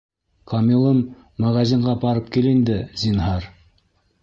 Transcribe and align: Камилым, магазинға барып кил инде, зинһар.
Камилым, 0.53 1.01
магазинға 1.45 1.95
барып 2.05 2.33
кил 2.39 2.51
инде, 2.55 2.81
зинһар. 3.05 3.49